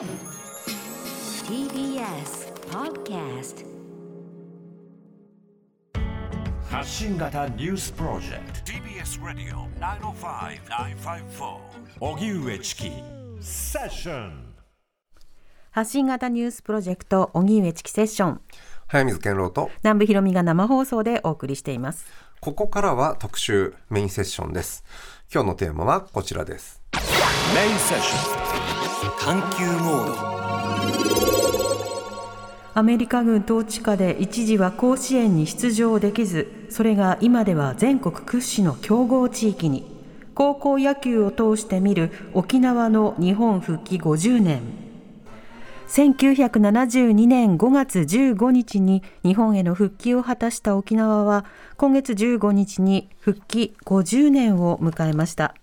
[0.00, 0.06] TBS
[2.70, 3.66] Podcast
[6.70, 8.72] 発信型ニュースプロジェクト。
[8.72, 11.58] TBS ラディオ905-954
[12.00, 12.90] おぎゅうえちき
[13.42, 14.54] セッション。
[15.70, 18.40] 発信型ニュースプロジェクト荻上チキセッション。
[18.86, 19.70] 早水健郎と。
[19.82, 22.06] 南部ひろみが生放送でお送りしています。
[22.40, 24.82] ここからは特集メインセッションです。
[25.30, 26.80] 今日のテーマはこちらです。
[27.54, 28.79] メインセッション
[29.22, 30.14] 探求モード。
[32.72, 40.00] アメリカ軍統治下で一時は甲子園に出場できずそれが今では全国屈指の強豪地域に。
[40.34, 44.62] 高校野球を通して見る沖縄の日本復帰50年。
[45.88, 51.44] 1972年5月15日に日本への復帰を果たした沖縄は
[51.76, 55.54] 今月15日に復帰50年を迎えました。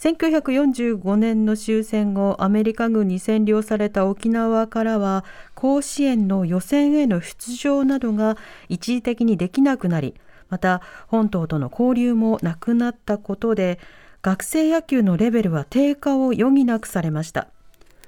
[0.00, 8.38] 1945年の終戦後アメリカ軍に占領された沖縄からは甲子園の予選への出場などが
[8.70, 10.14] 一時的にできなくなり
[10.48, 13.78] また本島との交流もなくなったことで
[14.22, 17.48] 学生野球のレベルは低下を余儀なくされました。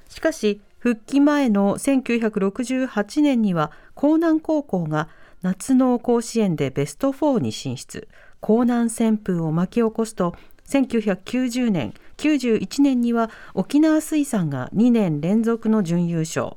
[0.08, 5.08] しかし復帰前の1968年には江南高校が
[5.42, 8.08] 夏の甲子園でベスト4に進出。
[8.42, 10.34] 江南旋風を巻き起こすと
[10.80, 16.56] 1990年91年には沖縄水産が2年連続の準優勝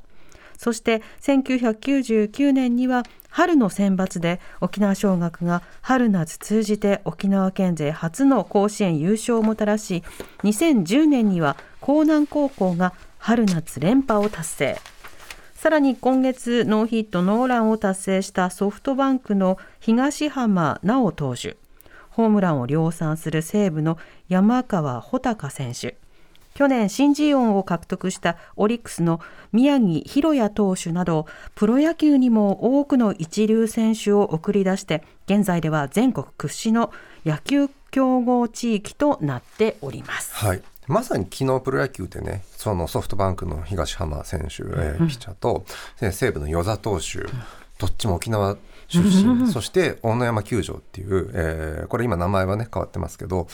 [0.56, 10.02] そして1999年には春の選抜で沖縄尚学が春夏通じて沖縄県勢初の甲子園優勝をもたらし
[10.44, 14.80] 2010年には江南高校が春夏連覇を達成。
[15.54, 21.56] さらに今月ノーヒットノーランを達成したソフトバンクの東浜直投手。
[22.16, 23.98] ホームランを量産する西武の
[24.30, 25.98] 山川穂高選手。
[26.54, 29.20] 去年新人王を獲得したオリックスの
[29.52, 36.90] 宮城博也投手などプロ野球にも多くの一流選手を送り出して現在では全国屈指の
[37.26, 40.34] 野球強豪地域となっております。
[40.34, 40.62] はい。
[40.86, 45.66] まさに昨日プロ野球でねそのソフトバンクの東浜選手、えーピッチャーと、
[46.00, 47.18] えー西武の与座投手、
[47.78, 48.56] どっちも沖縄
[48.88, 53.48] 出身、そして大野山球場っていう、えーこれ今名前はね変わってますけど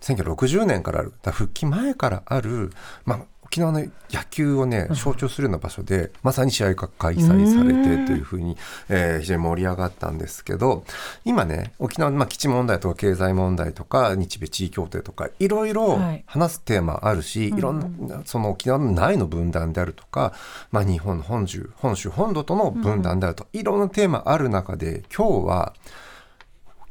[0.00, 2.70] 1960年からあるだから復帰前からある、
[3.04, 3.18] まあ、
[3.50, 8.56] 沖縄の野球をね象徴するような場所で、まさに試合が開催されてというふうに、
[8.88, 10.84] えー非常に盛り上がったんですけど
[11.24, 16.24] 今ね沖縄の、まあ、基地問題とか経済問題とか日米地位協定とかいろいろはい。
[16.26, 20.34] 話すテーマあるし、いろんなその沖縄の内の分断であるとか、
[20.70, 25.74] まあ、日本の本州本州本土との分断であると、いろんなテーマある中で今日は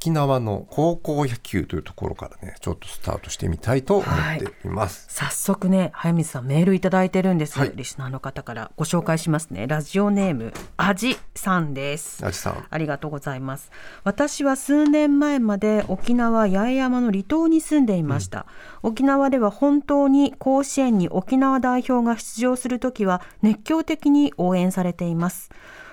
[0.00, 5.06] 沖縄の高校野球というところからねちょっとスタートしてみたいと思っています。
[5.10, 7.72] 早速ね早水さんメールいただいてるんです、はい。
[7.74, 8.70] リスナーの方から。
[8.76, 9.66] ご紹介しますね。
[9.66, 12.24] ラジオネームあじさんです。
[12.24, 12.64] あじさん。
[12.70, 13.72] ありがとうございます。
[14.04, 18.46] 私は数年前まで沖縄八重山の離島に住んでいました、
[18.84, 25.50] 沖縄では本当に甲子園に沖縄代表が出場するときは熱狂的に応援されています。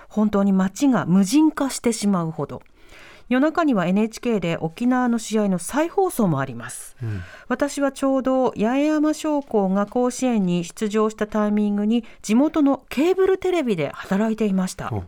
[0.10, 2.62] 本当に街が無人化してしまうほど
[3.28, 6.96] 夜中には NHK で沖縄の試合の再放送もあります、
[7.47, 14.90] 私はちょうど八重山商工が甲子園に出場したタイミングに地元のケーブルテレビで働いていました。
[14.94, 15.03] お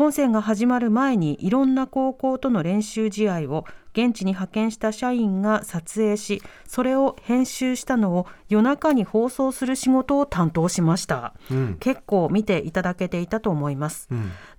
[0.00, 11.34] 本戦が始まる前にいろんな高校との練習試合を現地に派遣した社員が撮影しそれを編集したのを夜中に放送する仕事を担当しました、
[11.80, 14.08] 結構見ていただけていたと思います、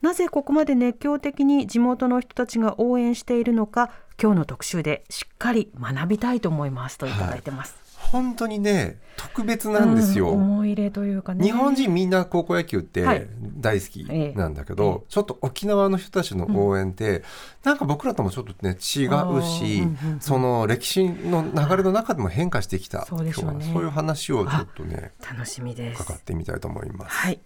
[0.03, 3.89] なぜここまで熱狂的に地元の人たちが応援しているのか
[4.21, 7.80] 今日の特集でしっかり学びたいと思いますといただいてます、
[8.11, 10.31] 本当にね特別なんですよ。
[10.31, 13.27] うん思い入れというかね日本人みんな高校野球っはいて
[13.57, 14.03] 大好き
[14.35, 17.23] なんだけど、ええええちょっと沖縄の人たちの応援って、
[17.63, 27.15] なんか僕らともちょっとね違うし、うんうんうんその歴史の流れの中でも変化してきたそうでしょうね今日はそういう話をちょっとね楽しみです伺ってみたいと思います。
[27.15, 27.39] はい。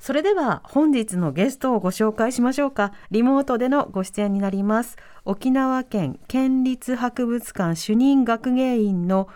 [0.00, 2.92] それでは本日のゲストをご紹介しましょうか。
[3.10, 4.96] リモートでのご出演になります。
[5.24, 9.28] 沖縄県県立博物館主任学芸員の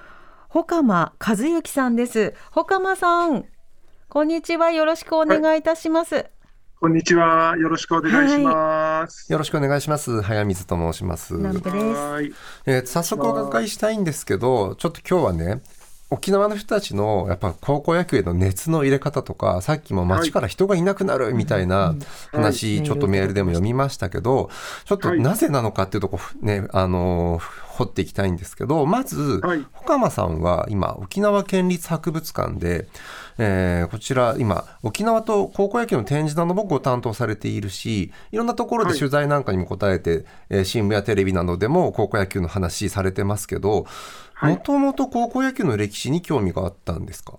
[0.49, 2.33] ほかま和幸さんです。
[2.51, 3.45] ほかまさん、
[4.09, 4.71] こんにちは。
[4.71, 6.25] よろしくお願いいたします。
[6.81, 7.55] こんにちは。
[7.59, 9.31] よろしくお願いします。
[9.31, 10.23] よろしくお願いします。
[10.23, 11.35] 早水と申します。
[11.35, 11.77] 南部です。
[11.77, 12.33] はい。
[12.65, 15.61] えー早速お伺いしたいんですけど、ちょっと今日はね、
[16.11, 21.95] 沖縄の人たちのやっぱ高校野球への熱の入れ方とか、さっきも街から人がいなくなるみたいな
[22.33, 24.49] 話、ちょっとメールでも読みましたけど、
[24.87, 29.65] ちょっとはいなぜなのかっていうとこね、あのー掘っていきたいんですけど、まず、はい。
[29.73, 32.89] ほかまさんは今、沖縄県立博物館で、
[33.39, 43.87] えーこちら今沖縄と高校野球の展示などもご担当されているしいろんなところで取材なんかにも答えて、えー新聞やテレビなどでも高校野球の話されてますけど
[44.35, 44.55] はい。
[44.55, 47.35] もともと高校野球の歴史に興味があったんですか？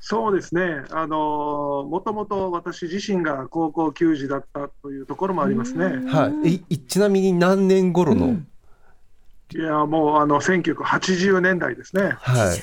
[0.00, 5.84] そうですね、あのもともと私自身が高校球児だったというところもありますね。
[6.08, 8.36] はい、いいちなみに何年頃の、
[9.54, 12.14] いや、もうあの1980年代ですね。
[12.18, 12.58] はい、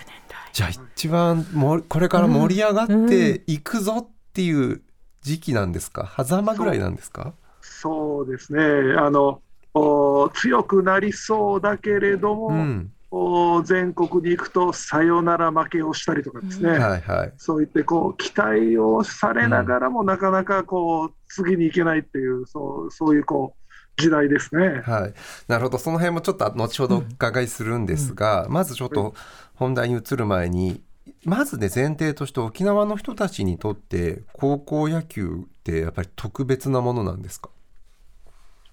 [0.53, 4.81] じゃあ一番もこれから盛り上がっていくぞっていう
[5.21, 6.11] 時期なんですか？
[6.23, 7.33] 狭間ぐらいなんですか？
[7.61, 8.61] そうですね、
[8.97, 9.41] あの
[9.73, 12.91] お強くなりそうだけれども、うん。
[13.17, 16.71] お全国に行くとサヨナラ負けをしたりとかですね。
[16.71, 17.33] はいはい。
[17.37, 23.64] そういってこう期待をされながらも、なかなかこう次に行けないっていう、そうそういうこう
[23.97, 24.81] 時代ですね。
[24.85, 25.13] はい、
[25.47, 25.77] なるほど。
[25.77, 29.15] その辺もちょっと後ほどお伺いするんですが、まずちょっと
[29.53, 30.81] 本題に移る前に
[31.23, 37.49] まずね前提として沖縄の人たちにとって高校野球ってやっぱり特別なものなんですか？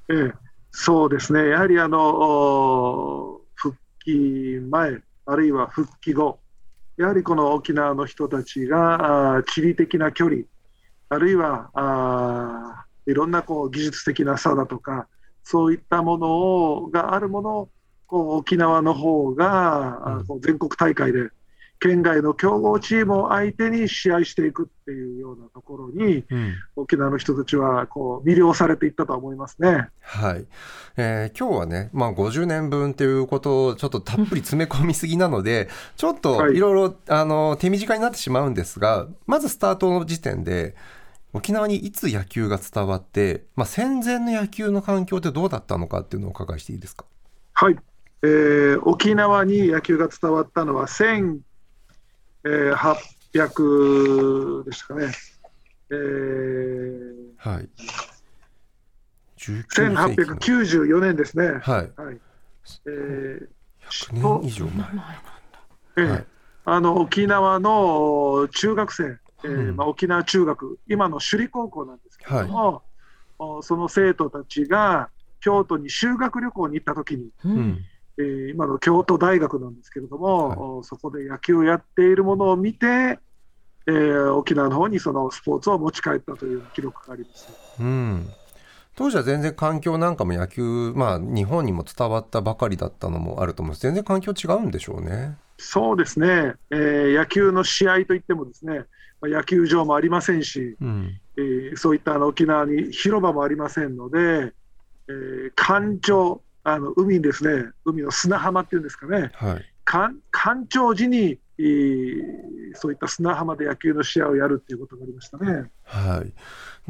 [0.09, 0.33] ええ、
[0.73, 6.41] そうですね、やはりあのお復帰前、あるいは復帰後、
[6.97, 10.43] やはりこの沖縄の人たちが地理的な距離、
[11.09, 12.62] あるいはあー
[13.07, 15.09] いろんなこう技術的な差だとか、
[15.45, 17.69] そういったものをがあるものを
[18.07, 20.27] こう沖縄の方が、あうん。
[20.27, 21.31] こう全国大会で
[21.81, 26.55] 県外の強豪チームを相手に試合していくっていうようなところに、うん。
[26.77, 29.89] 沖縄の人たちはこう魅了されていったとは思いますね。
[30.01, 30.47] はい、
[30.97, 36.57] えー今日はね、まあ、50年分ということをちょっとたっぷり詰め込みすぎなのでちょっとはい。
[36.57, 40.77] いろいろあの手短になってしまうんですがまずスタートの時点で
[41.35, 47.05] 沖縄にいつ野球が伝わって、まあ、戦前の野球の環境ってどうだったのかっていうのをお伺いしていいですか？
[47.55, 47.77] はい、
[48.23, 51.43] えー沖縄に野球が伝わったのは1800
[54.65, 55.13] でしたかね、
[55.91, 57.69] えーはい、
[59.39, 59.97] 19世紀の。
[60.37, 61.47] 1894年ですね。
[61.47, 61.57] はい、
[61.97, 62.21] はい。
[62.87, 63.49] えー
[63.91, 64.87] 100年以上前。
[65.97, 66.27] えーはい。
[66.65, 69.77] あの沖縄の中学生、えーうん。
[69.77, 72.83] まあ、沖縄中学、今の首里高校なんですけれども、
[73.39, 75.11] おその生徒たちが
[75.41, 77.79] 京都に修学旅行に行ったときに、うん。
[78.19, 80.59] えー今の京都大学なんですけれども、はい。
[80.59, 83.19] おそこで野球をやっているものを見て、
[83.87, 87.49] えー沖縄の方にそのスポーツを持ち帰ったという記録があります。
[87.81, 88.29] うん、
[88.95, 95.37] 当時は全然環境なんかも野球、まあ、日本にも伝わったばかりだったのもあると思うんです全然環境違うんでしょうね。
[95.59, 98.87] そうですね、えー野球の試合といってもですね、まあ
[99.29, 101.21] 野球場もありませんし、うん。
[101.37, 104.53] えーそういったあの沖縄に広場もありませんので、
[105.09, 109.65] えー干潮あの海ですね、海の砂浜っていうんですかね、はい。
[109.85, 115.71] 干干潮時に、えーそういった砂浜で野球の試合をやるっていうことがありましたね。
[115.85, 116.33] はい、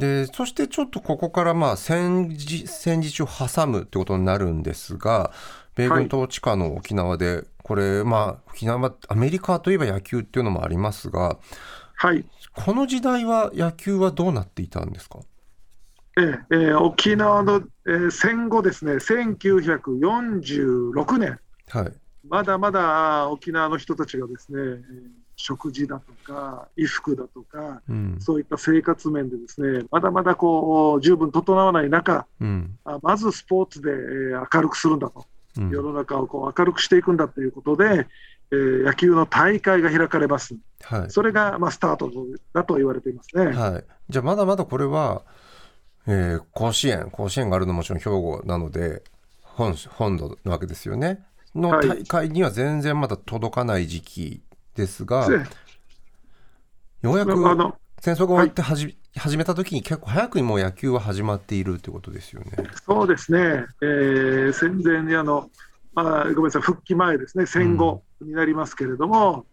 [0.00, 5.32] でそしてちょっとここからまあ戦時戦時中挟むってことになるんですが
[5.74, 11.38] 米軍統治下の沖縄で、これまあ沖縄アメリカといえば野球っていうのもありますが
[12.02, 12.24] はい。
[12.52, 15.20] この時代は野球はどうなっていたんですか？
[16.18, 21.38] えーえー沖縄の、えー戦後ですね、1946年、
[21.68, 21.92] はい。
[22.28, 24.82] まだまだ沖縄の人たちがですね、えー
[25.36, 28.16] 食事だとか、衣服だとか、うん。
[28.20, 32.78] そういった生活面でですね、まだまだこう十分整わない中、うん。
[32.84, 35.24] あまずスポーツで、えー明るくするんだと、
[35.58, 35.70] うん。
[35.70, 38.06] 世の中をこう明るくしていくんだということで、
[38.52, 40.54] えー野球の大会が開かれます。
[40.82, 41.10] はい。
[41.10, 42.10] それが、まあ、スタート
[42.52, 43.46] だと言われていますね。
[43.46, 45.22] はい、じゃあまだまだこれは、
[46.06, 49.02] えー甲子園甲子園があるのはもちろん兵庫なので
[49.42, 51.24] 本本土なわけですよね。
[51.54, 54.42] のはい大会には全然まだ届かない時期
[54.74, 55.36] ですが、で
[57.02, 57.32] ようやく
[58.00, 62.50] 戦争が終わってはじ、始めた時に結構早くにもう野球は始まっているということですよね。
[62.86, 65.50] そうですね、えー戦前にあの、
[65.94, 69.46] まあ、ごめんなさい、復帰前ですね、戦後になりますけれども、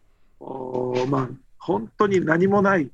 [1.09, 2.89] まあ、本当に何もない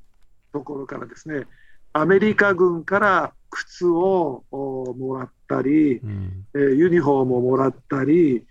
[0.52, 1.46] ところからですね、
[1.92, 6.46] アメリカ軍から靴をもらったり、うん。
[6.54, 8.44] えーユニフォームをもらったり、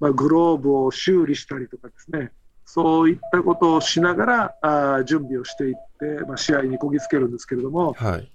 [0.00, 2.32] まあ、グローブを修理したりとかですね、
[2.64, 8.30] そういったことをしながらあー準備をしていって、まあ、試合にこぎつけるんですけれども、はい。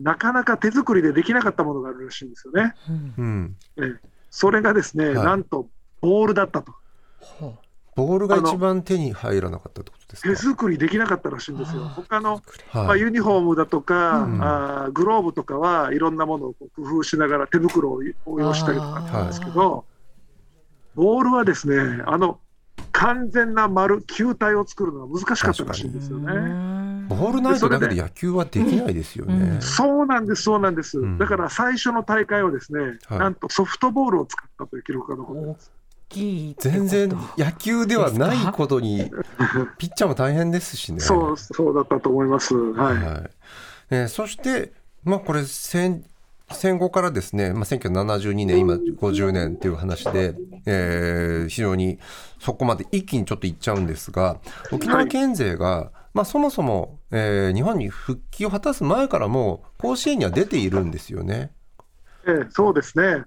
[0.00, 2.74] なかなか手作りでできなかったものがあるらしいんですよね。
[3.18, 5.14] うん、ええそれがですね、はい。
[5.14, 5.68] なんと
[6.00, 6.72] ボールだったと、
[7.94, 10.36] ボールが一番手に入らなかったってことです手か。
[10.36, 11.82] 作りできなかったらしいんですよ。
[11.88, 19.84] 他の、まあ、はい、ユニフォームだとか、うんあーグローブとかはいろんなものを工夫しながら手袋を応用したりとかなんですけど、
[20.94, 22.38] ボールはですね、あの
[22.92, 26.32] 完全な丸、球体を作るのは難しかったらしいんですよね。
[27.08, 29.60] ボールナイトだけで野球はできないですよね。
[29.60, 30.98] そうなんです、そうなんです。
[30.98, 35.72] んだから最初の大会はですね、はいなんとソフトボールを使ったという記録が残ってま大す。
[36.12, 39.10] きい全然野球ではないことに
[39.78, 41.00] ピッチャーも大変ですしね。
[41.00, 42.54] そう、そうだったと思います。
[42.54, 42.96] はい。
[42.96, 43.30] はい
[43.90, 44.72] えーそして、
[45.04, 46.04] まあ、これ戦
[46.50, 50.34] 戦後からですね、まあ、1972年今50年っていう話で、
[50.66, 51.98] えー非常に
[52.40, 54.38] そこまで一気にちょっといっちゃうんですが
[54.70, 61.50] 沖縄県勢が、まあ、そもそも、えー日本に復帰を果たす前からもう甲子園には出ているんですよね。
[62.26, 63.24] ええそうですね。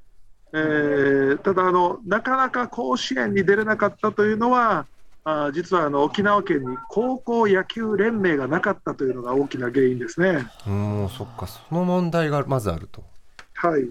[0.55, 4.85] えーただあの、なかなか甲子園に出れなかったというのは、
[5.25, 10.47] あー実はあの沖縄県に高校野球連盟がなかったというのが大きな原因ですね。
[10.65, 13.03] もうそっかその問題がまずあると。
[13.55, 13.89] はいはい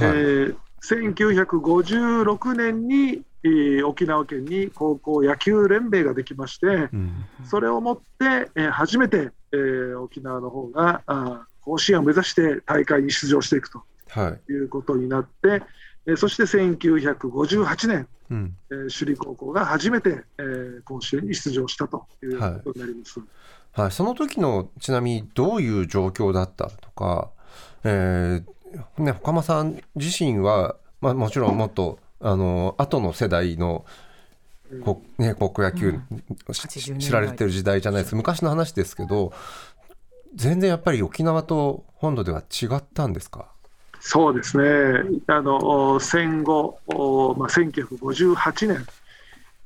[0.00, 15.62] えー1956年に、えー沖縄県に高校野球連盟ができまして、うんそれをもって、えー初めて、えー沖縄の方があー甲子園を目指して大会に出場していくとはいいうことになって、
[16.06, 18.56] えーそして1958年、うん。
[18.70, 23.20] えー首里高校が初めて、えー甲子園に出場したということになります。
[23.72, 27.30] はい、その時のちなみにどういう状況だったとか、
[27.84, 33.84] えーね、岡間さん自身は、まあ、もちろんもっとあの後の世代の
[34.82, 35.94] こ、ね、高校野球、し
[36.66, 38.16] 80年代知られてる時代じゃないです。
[38.16, 39.32] 昔の話ですけど
[40.34, 43.52] 全然やっぱり沖縄と本土では違ったんですか？
[44.08, 48.86] そうですね、あのお戦後、おまあ、1958年、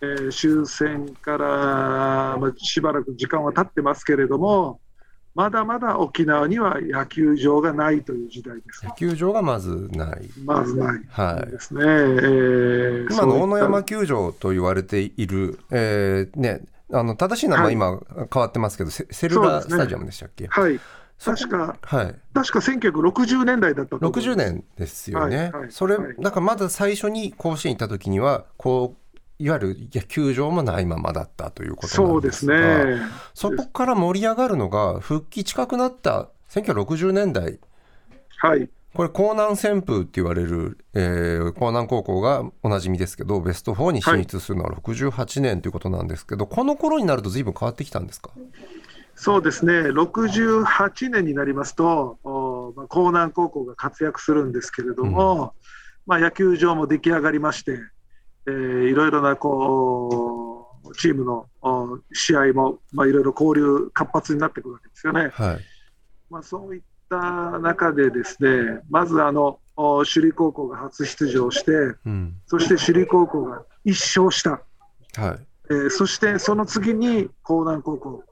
[0.00, 4.80] えー終戦から、まあ、しばらく時間は経ってますけれども、
[5.35, 8.87] まだまだ沖縄には野球場がないという時代です。
[8.87, 10.30] 野球場がまずない。
[10.42, 11.50] まずないはい。
[11.50, 11.82] ですね。
[11.82, 16.62] えー今の大野山球場と言われている、えーね、
[16.94, 17.75] あの正しい名前、はい。
[17.75, 18.00] 今
[18.32, 20.80] 変わってますけど、セセルラースタジアムでしたっけ、たはい、
[21.25, 33.00] 確か、はい、確か1960年代だったと思います60年ですよね、はいはいそれ、はいなんかまだ最初に甲子園行った時には、こういわゆる野球場もないままだったということなでそうんですすが、ね。
[33.33, 37.59] そこから盛り上がるのが、復帰近くなった1960年代、
[38.37, 48.31] はい、これ、江南旋風って言われる、えー江南高校がおなじみですけど、ベスト4に進出するのは68年ということなんですけど、この頃になると、ずいぶん変わってきたんですか？
[49.21, 55.53] そうですね、68年になりますと、おまあ、江南高校が活躍するんですけれども、
[56.07, 57.81] まあ、野球場も出来上がりまして、
[58.47, 65.29] えーいろいろなこうチームのお試合も、まあ、いろいろ交流活発になってくるわけですよね。
[65.35, 65.59] はい、
[66.31, 71.73] まあ、そういった中でですね、まずあのお首里高校が初出場して、
[72.07, 72.37] うん。
[72.47, 74.62] そして首里高校が1勝した。
[75.21, 75.47] はい。
[75.69, 77.29] えーそしてその次に江
[77.65, 78.29] 南高校うん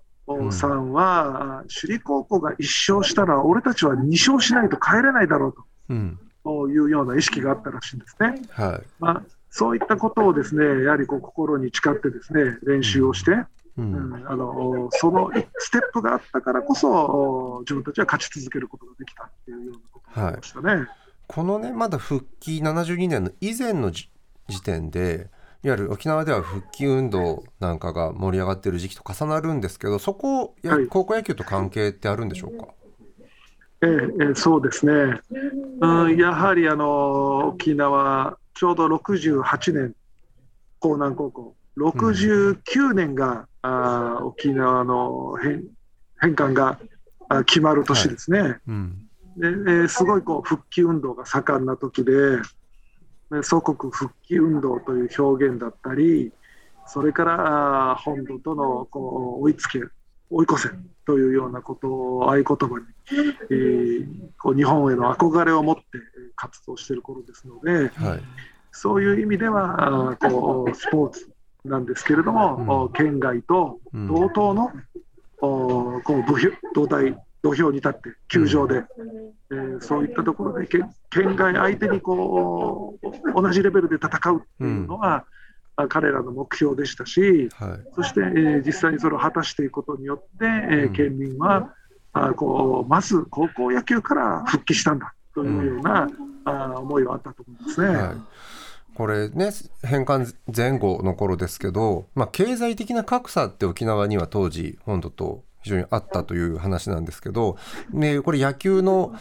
[0.52, 5.54] さんは、あ首里高校が1勝したら、俺たちは2勝しないと帰れないだろ
[5.88, 6.18] ううん。
[6.44, 8.42] というような意識があったらしいんですね。
[8.50, 8.86] はい。
[8.98, 13.46] まあ、そういったことをですねやはりこう心に誓ってですね練習をして、う
[13.78, 14.10] うん。
[14.10, 20.86] んあのそのステップがあったからこそ、お自分たちは勝ち続けることができたっていうようなことがありましたね。
[21.26, 24.08] このねまだ復帰72年の以前のじ
[24.48, 25.28] 時点で
[25.68, 30.86] いわゆる沖縄では復帰運動なんかが盛り上がっている時期と重なるんですけどそこやはい。
[30.86, 32.68] 高校野球と関係ってあるんでしょうか、
[33.82, 33.90] ええ
[34.26, 35.20] ええそうですね、
[35.80, 39.94] うん、やはりあの沖縄、ちょうど68年、
[40.82, 45.62] 江南高校、69年が、あー沖縄の返
[46.20, 46.78] 返還が
[47.28, 48.56] あ決まる年ですね。
[48.66, 49.08] うん。
[49.36, 52.42] でえーすごいこう復帰運動が盛んな時で、で
[53.42, 56.32] 祖国復帰運動という表現だったり、
[56.86, 59.80] それから本土とのこう追いつけ、
[60.30, 60.70] 追い越せ
[61.06, 62.84] というようなことを合言葉に、
[63.50, 64.06] えー
[64.40, 66.00] こう日本への憧れを持ってえー
[66.36, 68.20] 活動している頃ですので、はい。
[68.70, 71.28] そういう意味ではこうスポーツ
[71.64, 72.68] なんですけれども、うん。
[72.68, 74.06] お県外とうん。
[74.06, 74.72] 同等の、
[75.40, 77.16] おこう部票土台
[77.48, 78.82] 土俵に立って球場で、
[79.50, 85.24] えーそういったところで県県外相手にこう同じレベルで戦うっていうのは、
[85.76, 87.88] あ彼らの目標でしたしはい。
[87.94, 90.92] そして、えー実際にそれを果たしていくことによって、えーうん。
[90.92, 91.72] 県民は
[92.12, 96.08] あこうまず高校野球から復帰したんだというような、
[96.44, 97.88] あ思いはあったと思いますね。
[97.88, 98.16] はい。
[98.94, 99.52] これね
[99.84, 107.58] 返還前後の頃ですけど、まあ、経済的な格差って沖縄には当時本土と非常にあったという話なんですけど、
[107.90, 109.14] ね、これ野球の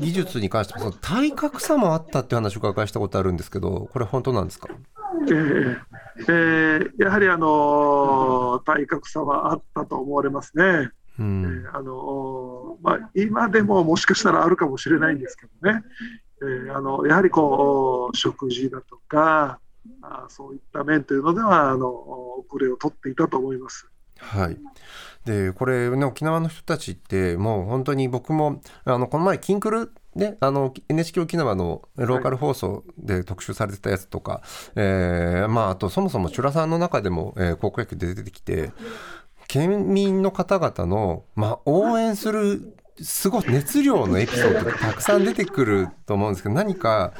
[0.00, 4.68] 技術に関してもその体格差もあったっていう話をお伺いしたことあるんですけどこれ本当なんですか？
[5.28, 5.76] えー
[6.28, 10.64] えーやはり、あの体格差はあったと思われますね。
[10.64, 10.90] う
[11.20, 15.82] えんーあのまあ、今でももしかしたらあるかもしれないんですけどね、
[16.42, 19.60] えーあのやはりこう食事だとか
[20.02, 23.86] あそういった面というのではあの遅れを取っていたと思います。
[24.18, 24.56] はい。
[25.24, 34.42] で、これね、沖縄の人たちって、もう本当に僕も、あの、この前、キンクル、ね、あの NHK 沖縄のローカル放送で特集されてたやつとか、
[34.76, 38.72] えーまあ、あとそもそもチュラさんの中でも、えー高校野球で出てきて
[39.48, 47.14] 県民の方々の、まあ、応援するすごい熱量のエピソードがたくさん出てくると思うんですけど何か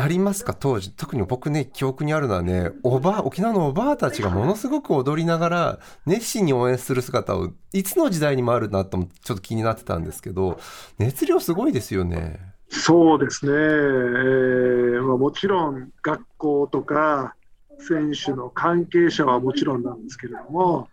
[0.00, 0.54] ありますか？
[0.54, 0.92] 当時。
[0.92, 10.58] 特に僕ね記憶にあるのはねおば沖縄のおばあたちがものすごく踊りながら熱心に応援する姿をいつの時代にもあるなともちょっと気になってたんですけど
[10.98, 12.38] 熱量すごいですよね。
[12.70, 17.34] そうですね、えーまあ、もちろん学校とか
[17.78, 20.88] 選手の関係者はもちろんなんですけれども、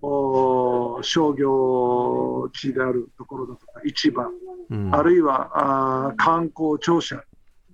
[0.00, 4.26] お商業地であるところだとか、市場、
[4.70, 7.22] うん、あるいはあー観光庁舎、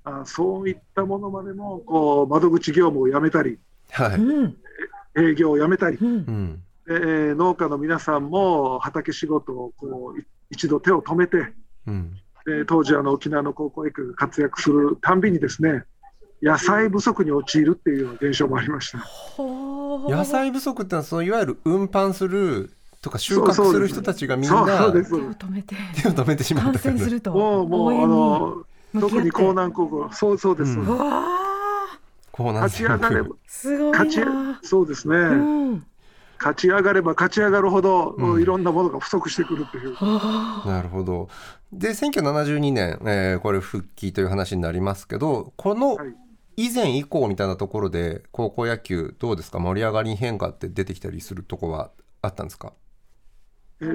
[0.09, 3.59] あーそういったものまでもこう窓口業務をやめたり、
[3.91, 4.57] はい、うん。
[5.17, 6.07] 営業をやめたり、うん。
[6.07, 6.63] うん。
[6.89, 11.53] えー農家の皆さんも畑仕事をこうい一度手を止めて、
[11.87, 12.17] うん。
[12.47, 15.85] で当時あの沖縄の高校野球が活躍するたんびにですね
[16.43, 19.05] 野菜不足に陥るっていうような現象もありました。
[20.09, 22.73] 野菜不足ってのはそのいわゆる運搬する
[23.03, 23.79] とか収穫す。
[23.79, 25.11] る人たちがみんそうなそうです。
[25.11, 25.77] 手を止めて。
[26.01, 27.33] 手を止めてしまっ感たから染すると。
[27.33, 28.65] もうもうあ応援にの
[29.01, 30.09] 特に江南高校。
[30.13, 30.85] そうそうです、うん。
[30.85, 30.91] す。
[30.91, 30.97] ご
[32.47, 35.21] い勝ちなそうですね、う
[35.75, 35.87] ん。
[36.39, 38.43] 勝ち上がれば勝ち上がるほど、うん。
[38.43, 39.95] いろんなものが不足してくるっていう。
[39.95, 41.29] はなるほど。
[41.73, 46.15] で1972年、えーこれ復帰という話になりますけどこのはい。
[46.61, 49.61] 以前以降みたいなところで高校野球どうですか？
[49.61, 52.73] 盛り上がりに変化って出てきたりするとこはあったんですか？
[52.73, 52.88] えー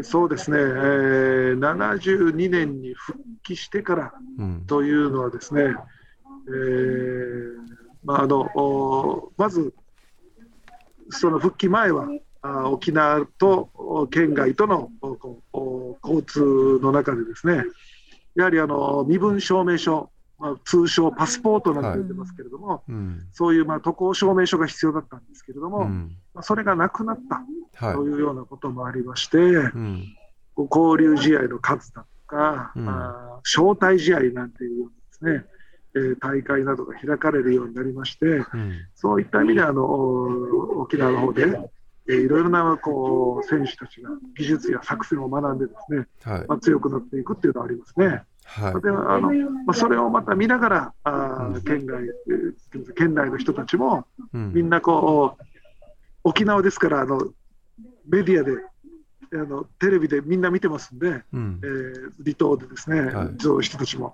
[0.03, 4.63] そうですね、えー72年に復帰してからうん。
[4.65, 7.53] というのはですね、えー
[8.03, 9.73] まあ、あのおまず
[11.09, 12.07] その復帰前は
[12.41, 15.17] あ沖縄とお県外とのお
[15.53, 17.63] お交通の中でですね
[18.35, 20.09] やはりあの身分証明書、
[20.43, 23.25] まあ、通称パスポートなんて言ってますけれども、うん。
[23.31, 26.17] そういうまあ渡航証明書が必要だったんですけれども、うん。
[26.33, 27.95] まあそれがなくなったはい。
[27.95, 30.05] というようなこともありまして、うん。
[30.53, 32.89] こう交流試合の数だとか、うん。
[32.89, 34.85] あー招待試合なんていうよ
[35.21, 35.45] うなですね、
[35.95, 38.73] えー大会などが開かれるようになりまして、うん。
[38.95, 41.69] そういった意味であのお沖縄の方で、えー
[42.05, 46.47] いろいろなこう選手たちが技術や作戦を学んでですね、はい。
[46.49, 48.23] まあ、強くなっていくっていうのはありますね。
[48.53, 48.81] はい。
[48.81, 49.31] であの
[49.65, 54.53] まあ、それをまた見ながら、あ県外、えー県内の人たちも、うん。
[54.53, 55.43] みんなこう、
[56.23, 57.19] 沖縄ですから、あの
[58.07, 58.51] メディアで
[59.33, 61.59] あの、テレビでみんな見てますんで、うん。
[61.63, 63.35] えー離島でですね、はい。
[63.39, 64.13] そういう人たちも、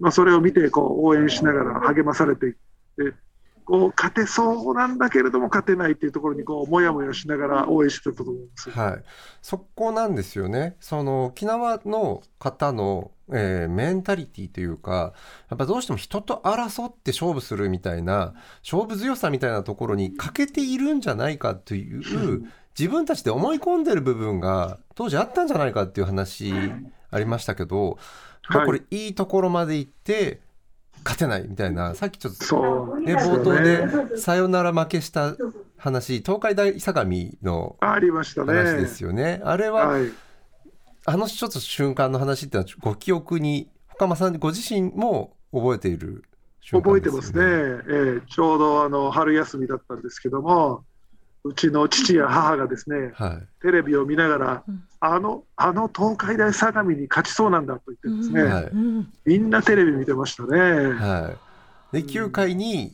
[0.00, 2.54] まあ、それを見てこう応援しながら励まされていっ
[2.96, 3.14] て、
[3.64, 8.74] こう勝てそうなんだけれども勝てないっていうところにこうもやもやしながら応援してたと思うんですよ。
[8.74, 9.04] はい、
[9.42, 10.76] そこなんですよね。
[10.80, 15.12] その沖縄の方の、えーメンタリティというか、
[15.50, 22.44] やっぱどうしても人と争って勝負するみたいな、勝負強さみたいなところに欠けているんじゃないかという、
[22.78, 26.52] 自分たちで思い込んでる部分が当時あったんじゃないかっていう話
[27.10, 27.98] ありましたけど、
[28.42, 30.40] はいこれいいところまで行って
[31.04, 34.06] 勝てないみたいな、さっきちょっとね、冒頭ね。
[34.08, 35.36] でサヨナラ負けした
[35.76, 37.10] 話、東海大相模
[37.42, 38.54] のありましたね。
[38.54, 39.42] 話ですよね。
[39.44, 40.10] あれは、はい、
[41.08, 46.22] あのちょっと瞬間の話ってのはご記憶に深間さんご自身も覚えている
[46.60, 50.84] 瞬間で覚えてますね、えーちょうどあの春休みだったんですけども、
[51.44, 53.62] うちの父や母がですね、はい。
[53.62, 54.84] テレビを見ながら、うん。
[55.00, 58.64] あのあの東海大相模に勝ちそうなんだと言ってですね、うんはい。
[58.64, 60.58] うんみんなテレビ見てましたね。
[60.58, 61.34] は
[61.94, 62.02] い。
[62.02, 62.92] で9回に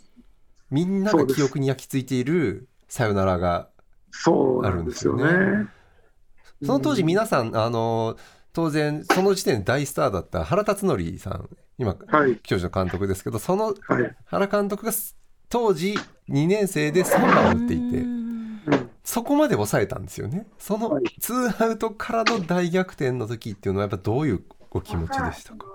[0.71, 3.71] みんなが記憶に焼き付いているさよならが
[4.13, 5.67] そうなんですよね。
[6.63, 8.17] その当時うん皆さんあの
[8.53, 14.93] 当然その時点で大スターだった原辰徳さん今はい、教授の監督ですけどそのはい、原監督が
[15.49, 17.99] 当時2年生で3番を打っていて。
[17.99, 18.25] うん
[19.07, 20.47] そこまで抑えたんですよね。
[20.59, 25.67] そのはいツーアウトからの大逆転の時っていうのはやっぱどういうお気持ちでしたか？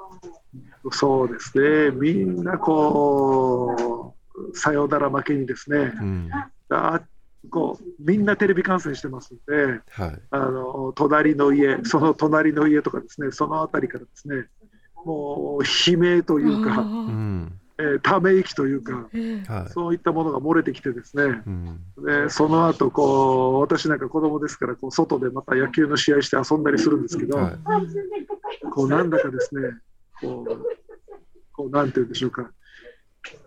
[0.91, 6.29] そうですね、みんなこう、さよなら負けにですね、うん、
[6.69, 7.01] あ
[7.49, 14.45] こうみんなテレビ観戦してますんで、はい、あの隣の家、その隣の家とかですね、そのあたりからですね、
[15.05, 19.07] もう悲鳴というか、うん、えーため息というか、
[19.47, 19.69] はい。
[19.71, 21.79] そういったものが漏れてきてですね、うん。
[22.05, 27.55] でその後こう私なんか子供ですからこう外でまた野球の試合して遊んだりするんですけど、はい。
[28.69, 29.61] こうなんだかですね
[30.19, 30.65] こう
[31.53, 32.51] こうなんて言うんでしょうか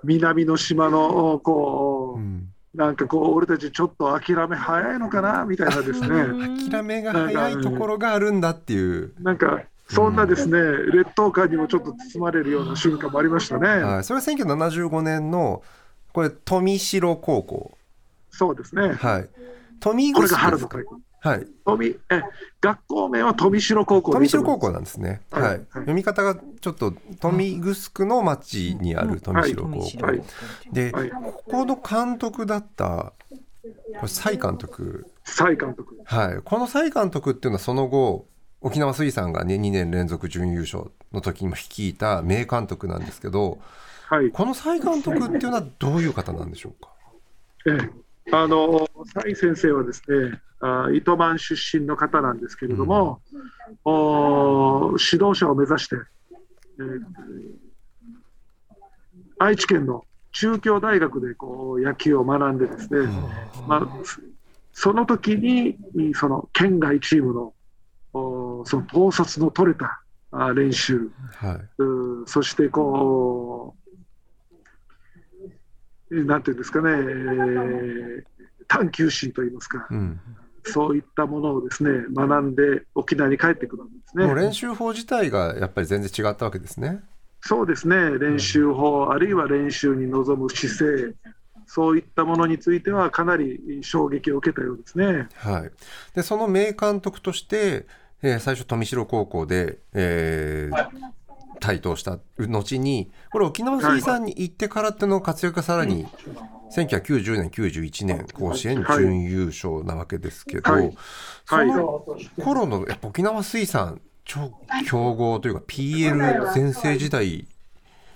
[0.02, 6.70] 南の島のこう、うんなんかこう俺たちちょっと諦め早いのかなみたいなですね。
[6.70, 13.68] 諦めが早いところがあるんだっていう、なんかそんなですね劣等感にもちょっと包まれるような瞬間もありましたね。
[13.68, 15.62] はい、それは1975年の
[16.12, 17.78] これ富城高校。
[18.30, 18.92] そうですね。
[18.94, 19.28] はい。
[19.80, 20.84] 富城ですかが春の会
[21.24, 22.22] はい富え
[22.60, 25.20] 学校名は富城高校富城高校なんですね。
[25.30, 25.52] はいはい。
[25.52, 30.04] はい読み方がちょっと富城の町にある富城高校。
[30.04, 30.22] はい
[30.72, 33.12] で、はいここの監督だった
[33.62, 35.06] これ蔡監督。
[35.24, 35.96] 蔡監督。
[36.04, 36.40] はい。
[36.42, 38.26] この蔡監督っていうのはその後
[38.60, 43.60] 沖縄水産がね2年連続準優勝の時にも率いた名監督なんですけど、
[44.08, 44.30] はい。
[44.32, 46.90] この蔡監督っていうのはどういう方なんでしょうか？
[47.64, 47.90] ええ、
[48.30, 53.20] あの蔡先生はですね、あ糸満出身の方なんですけれども、
[53.84, 55.96] お指導者を目指して、
[56.78, 57.02] えー
[59.38, 63.08] 愛知県の中京大学でこう野球を学んでですね、
[63.66, 63.88] まあ、
[64.72, 65.76] その時に
[66.14, 67.52] その県外チームの
[68.14, 71.60] おその統率の取れたあ練習、はい。
[71.78, 73.81] うんそしてこう、
[76.24, 78.24] なんていうんですかね、えー
[78.68, 80.18] 探求心といいますか、うん。
[80.64, 84.26] そういったものをですね学んで沖縄に帰ってくるんですね。
[84.26, 87.02] もう練習法自体がやっぱり全然違ったわけですね。
[87.42, 91.14] そうですね、練習法、あるいは練習に臨む姿勢、
[91.66, 95.28] そういったものについては、かなり衝撃を受けたようですね。
[95.34, 95.70] はい、
[96.14, 97.86] でその名監督として、
[98.22, 101.12] えー最初富城高校で、えー
[101.62, 106.06] 台頭した後にこれ沖縄水産に行ってからっての活躍がさらに
[106.74, 110.96] 1990年91年甲子園準優勝なわけですけど、はい。
[111.46, 111.66] そはい。
[111.68, 112.04] の
[112.42, 114.52] 頃のやっぱ沖縄水産超
[114.86, 117.46] 強豪というか PL 全盛時代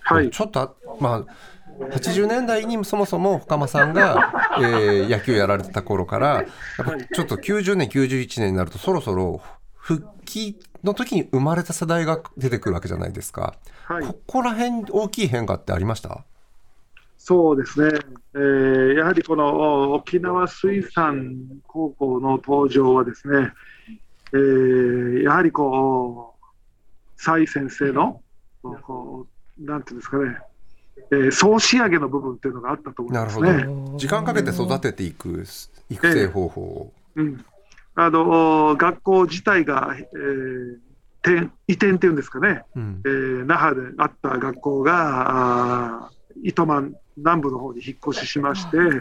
[0.00, 6.44] はい、ちょっとあまあ80年代にそもそも深間さんが、えー野球やられてた頃からやっ
[6.84, 9.42] ぱちょっと90年91年になるとそろそろ
[9.86, 14.04] 復帰の時に生まれた世代が出てくるわけじゃないですか、はい。
[14.04, 16.24] ここら辺大きい変化ってありました？
[17.16, 17.96] そうですね、
[18.34, 21.36] えーやはりこのお沖縄水産
[21.68, 23.52] 高校の登場はですね、
[24.32, 26.44] えーやはりこう、
[27.16, 28.20] 蔡先生の、
[28.62, 29.28] こ
[29.60, 30.36] うなんていうんですかね、
[31.12, 33.64] えー総仕上げの部分っていうのがあったと思いなるほますね。
[33.64, 33.98] ど。
[33.98, 35.44] 時間かけて育てていく
[35.88, 37.44] 育成方法を、うん、
[37.96, 40.78] あの学校自体が、えー
[41.26, 43.02] 転移転っていうんですかね、うん。
[43.04, 46.10] えー那覇であった学校が
[46.44, 48.94] 糸満南部の方に引っ越ししまして、はい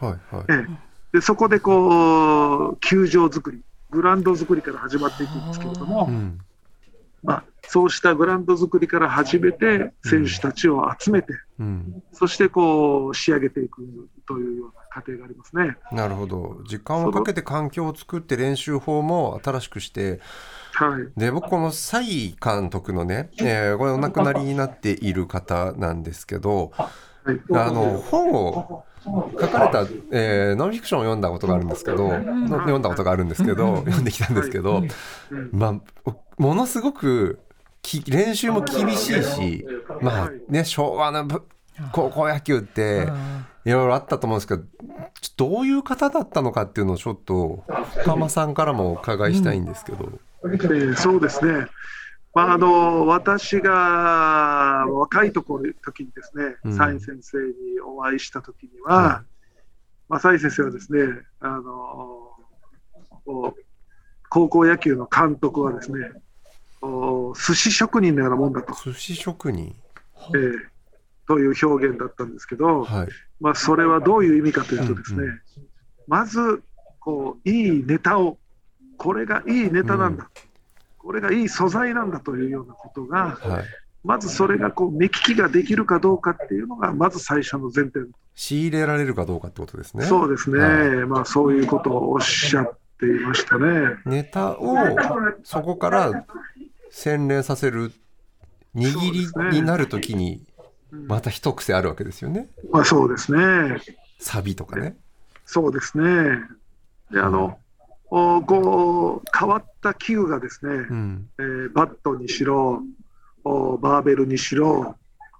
[0.00, 0.44] はい。
[0.48, 0.64] え
[1.12, 1.16] え。
[1.16, 6.38] でそこでこう球場作り、グラウンド作りから始まっていくんですけれども、うん。
[7.22, 13.82] まあ、そうしたグラウンド作りから始めて、選手たちを集めて、うん、そしてこう仕上げていく
[14.28, 15.76] というような過程がありますね。
[15.92, 16.62] なるほど。
[16.66, 20.20] 時間をかけて環境を作って練習法も新しくして。
[20.72, 26.90] はい、で僕この蔡監督のね、えーこれお亡くなりになっている方なんですけどは
[27.32, 27.40] い。
[27.54, 28.84] あの本を
[29.40, 34.82] 書かれた、えーノンフィクションを読んだことがあるんですけど、の読んだことがあるんですけど、読んできたんですけど、
[35.50, 37.40] まあ、ものすごく
[37.82, 39.66] き練習も厳しいし、
[40.00, 41.42] まあね、昭和のぶ
[41.92, 43.08] 高校野球って
[43.66, 44.62] いろいろあったと思うんですけど、
[45.36, 47.64] どういう方だったのかっていうのをちょっと
[48.04, 50.20] 深間さんからもお伺いしたいんですけど。
[50.44, 51.66] えーそうですね、
[52.32, 56.76] まあ、あの私が若いところ時にですね、うん。
[56.76, 59.24] 蔡先生にお会いした時には、は
[60.08, 61.00] まあ、蔡先生はですね
[61.40, 62.30] あの
[64.30, 66.12] 高校野球の監督はですね
[66.82, 69.74] お寿司職人のようなもんだと、寿司職人。
[70.34, 70.76] えー
[71.26, 73.08] という表現だったんですけど、はい。
[73.40, 75.42] まあ、それはどういう意味かというとですね、うんう
[76.06, 76.62] まず
[77.00, 78.38] こういいネタを
[78.96, 80.30] これがいいネタなんだ、
[80.98, 83.64] これがいい素材なんだというようなことがはい。
[84.06, 90.04] まずそれがこう目利きができるかどうかっていうのがまず最初の前提、仕入れられるかどうかってことですね。
[90.04, 91.06] そうですね、はい。
[91.06, 93.96] まあ、そういうことをおっしゃっていましたね。
[94.04, 94.76] ネタを
[95.42, 96.24] そこから
[96.90, 97.90] 洗練させる
[98.76, 100.45] 握りになるときに
[101.06, 102.48] また一癖あるわけですよね。
[102.70, 103.80] まあ、そうですね、
[104.18, 104.96] サビとかね。
[105.44, 106.40] そうですね。
[107.10, 107.58] であの、
[108.10, 111.28] おこう変わった器具がですね、うん。
[111.38, 112.82] えーバットにしろ、
[113.44, 114.96] おバーベルにしろ、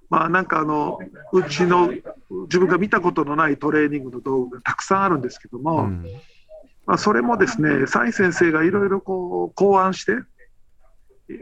[0.09, 1.01] まあ、なんかあの
[1.33, 1.91] うちの
[2.31, 6.07] 自分が見たことのないトレーニングの道具がたくさんあるんですけども、うん
[6.87, 10.13] まあ、それもですね、蔡先生がいろいろこう考案して、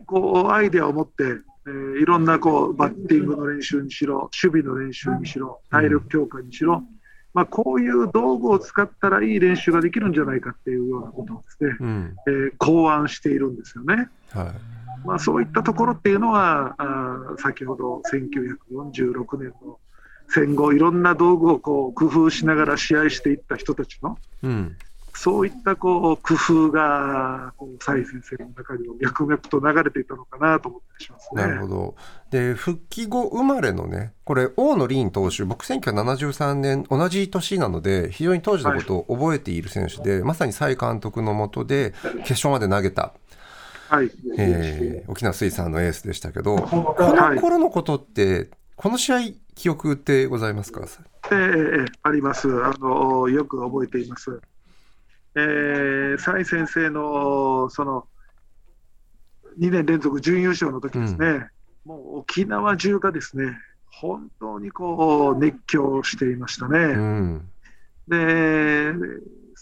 [0.07, 1.25] こうアイデアを持って、
[1.67, 6.83] えーいろんなこうバッティングの練習にしろ、守備の練習にしろ、体力強化にしろ、
[7.33, 12.17] まあ、こういう道具を使ったらいい練習ができるんじゃないかっていうようなことをですね、うん。
[12.27, 14.09] えー考案しているんですよね。
[14.31, 15.07] はい。
[15.07, 19.79] まあ、そういったところっていうのは、あー先ほど1946年の
[20.29, 24.77] 戦後、いろんな道具をこう工夫しながら試合していった人たちの、うん
[25.17, 31.43] そういったこう工夫が、こう蔡先生の中にも脈々と流れていたのかなと思ったりしますね。
[31.43, 31.95] なるほど。
[32.31, 43.15] で、復帰後生まれのね、これ、大野凛投手、僕、1973年、同じ年なので、非常に当時のことを覚えている選手で、まさに蔡監督のもとで、決勝まで投げた、
[43.89, 44.11] はい。
[44.39, 49.19] えー沖縄水産のエースでしたけど、こはいの頃のことって、この試合、
[49.55, 50.83] 記憶ってございますか？
[51.31, 51.41] えええ
[51.83, 53.29] えありますあの。
[53.29, 54.41] よく覚えています。
[55.37, 58.07] えー、蔡先生のその
[59.59, 61.49] 2年連続準優勝の時ですね、
[61.85, 66.79] もう沖縄中がですね、本当にこう熱狂していましたうね。
[66.95, 67.49] ん。
[68.09, 68.93] で、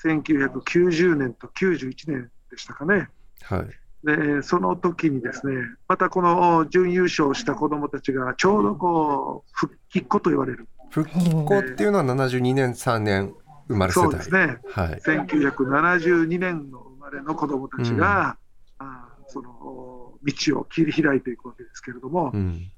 [0.04, 3.08] 1990年と91年でしたかね。
[3.42, 3.66] はい。
[4.04, 5.54] でその時にですね、
[5.86, 13.32] またこの準優勝した子どもたちがちょうどこう復帰っ子と言われる、復帰後っていうのは72年、3年
[13.68, 14.10] 生まれ世代。
[14.10, 15.00] そうですね、はい。
[15.00, 18.36] 1972年の生まれの子どもたちが、
[18.78, 22.70] あーその道を切り開いていくわけですけれども、うん。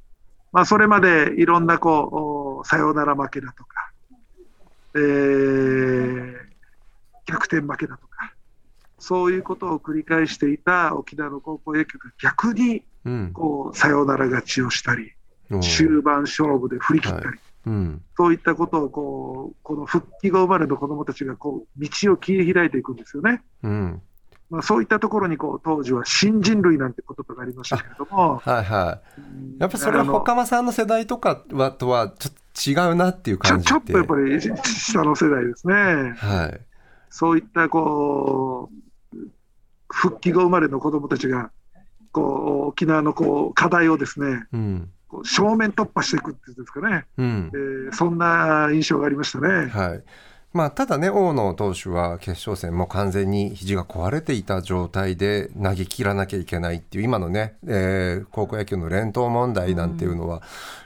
[0.52, 3.90] まあ、それまでいろんなこうさよなら負けだとか、
[4.94, 6.34] えー
[7.26, 8.34] 逆転負けだとか、
[8.98, 13.32] そういうことを繰り返していた沖縄の高校野球が逆にうん。
[13.32, 15.12] こうサヨナラ勝ちをしたり、
[15.60, 18.02] 終盤勝負で振り切ったり、はいうん。
[18.16, 23.42] そういったことをこうこの復帰後生まれの子どもたちがこう道を切り開いていくんですよね。
[23.62, 24.02] うん。
[24.50, 29.00] まあ、そういったところにこう当時は新人類なんて言葉がありましたけれども、はいは
[29.58, 29.60] い。
[29.60, 35.74] やっぱそれはあの他間さんの世代とかはとはちょっと違うなっていう感じちょっとやっぱり下の世代ですね。
[36.16, 36.60] はい。
[37.10, 38.70] そういったこ
[39.12, 39.16] う
[39.88, 41.50] 復帰後生まれの子どもたちが
[42.12, 44.90] こう沖縄のこう課題をですねうん。
[45.24, 47.56] 正面突破していくっていうんですかね、うんえ。
[47.90, 49.68] ーそんな印象がありましたね。
[49.68, 50.02] はい。
[50.54, 60.42] まあ、ただね、大野投手は決勝戦も完全に肘が壊れていた状態で投げ切らなきゃいけないっていう今のね、えー高校野球の連投問題なんていうのは、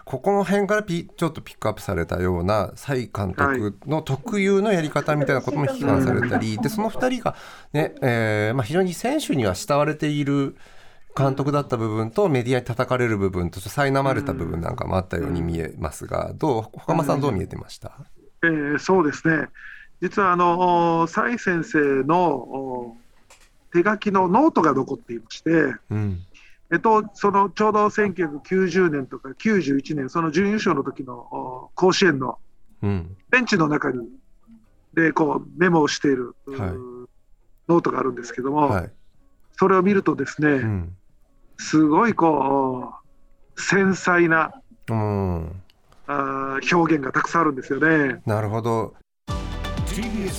[0.07, 7.37] ここの辺からピちょっとピックアップされたような蔡監督の特有のやり方みたいなことも批判されたり、でその2人が、
[7.75, 10.57] ねえーまあ、非常に選手には慕われている
[11.19, 16.77] 監督だった部分とメディアに叩かれる部分と苛まれた部分なんかもあったように見えますがどう？
[16.77, 17.99] 岡間さんどう見えてました、
[18.43, 19.49] えーそうですね。
[20.01, 22.97] 実はあの蔡先生のお
[23.73, 25.51] 手書きのノートが残っていまして、
[25.91, 26.21] うん。
[26.73, 32.39] えっと、そのちょうど1990年とか91年、その準優勝の時のお甲子園の
[32.83, 33.17] うん。
[33.31, 34.09] ベンチの中に
[34.95, 36.59] でこうメモをしている、はい。
[37.69, 38.93] ノートがあるんですけども、はい。
[39.59, 40.97] それを見るとですね、うん
[41.59, 42.95] すごいこ
[43.57, 44.53] う繊細な
[44.89, 45.63] うん。
[46.07, 48.23] あー表現がたくさんあるんですよね。
[48.25, 48.95] なるほど。
[49.87, 50.31] TBS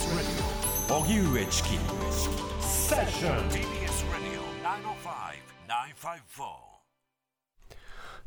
[0.90, 1.70] Radio 荻上チキ
[2.62, 4.42] セッション TBS Radio
[6.00, 6.70] 905-954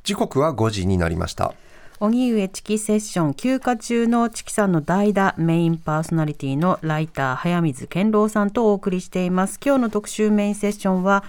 [0.04, 1.54] 時刻は5時になりました。
[1.98, 9.58] 荻上チキセッション休暇中のチキさんの代打メインパーソナリティのライター早水健郎さんとお送りしています。
[9.64, 11.24] 今日の特集メインセッションは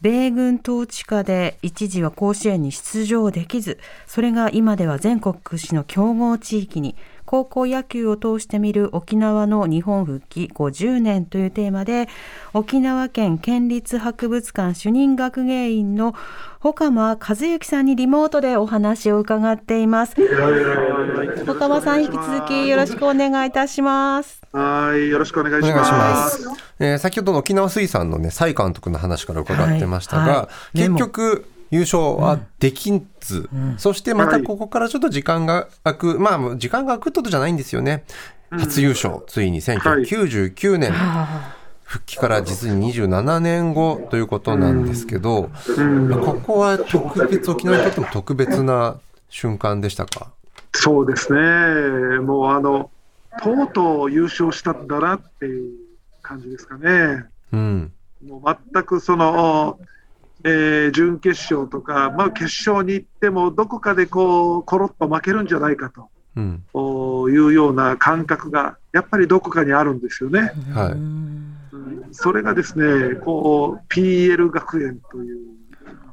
[0.00, 6.94] 米軍統治下で一時は甲子園に出場できずそれが今では全国屈指の強豪地域に
[7.28, 12.08] 高校野球を通して見る沖縄の日本復帰50年というテーマで
[12.54, 16.14] 沖縄県県立博物館主任学芸員の
[16.60, 20.14] 保間和幸さんにリモートでお話を伺っています。
[21.44, 24.40] 保間さん引き続きよろしくお願いいたします。
[24.54, 26.30] はい、よろしくお願いしま。
[26.30, 38.04] す、えー先ほどの沖縄水産のね蔡監督の話から伺ってましたが、はいはい結局優勝はできず、そしてまたここからちょっと時間が空く、まあ時間が空くってことじゃないんですよね、
[38.50, 39.16] 初優勝。
[39.26, 40.92] ついに1999年、
[41.84, 45.50] 復帰から実に27年後ということなんですけど、
[46.24, 50.32] ここは特別沖縄にとっても特別な瞬間でしたか？
[50.74, 51.40] そうですね、
[52.20, 52.90] もうあの、
[53.42, 55.72] とうとう優勝したんだなっていう
[56.22, 57.24] 感じですかね。
[57.52, 57.92] うん。
[58.26, 59.78] もう全くその、
[60.44, 66.08] えー準決勝とか、まあ、決勝に行っても、どこかでこう、コロッと負けるんじゃないかと。
[66.36, 66.64] うん。
[66.72, 70.52] おいうような感覚がやっぱりどこかにあるんですよね。
[70.72, 70.92] はい。
[70.92, 71.54] うん
[72.12, 75.38] それがですね、こう PL 学園という